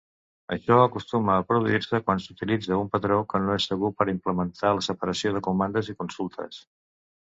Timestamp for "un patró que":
2.85-3.43